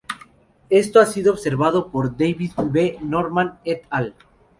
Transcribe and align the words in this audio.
Esto 0.71 0.99
ha 0.99 1.05
sido 1.05 1.31
observado 1.31 1.91
por 1.91 2.17
David 2.17 2.53
B. 2.57 2.97
Norman 3.03 3.59
"et 3.63 3.83
al. 3.91 4.15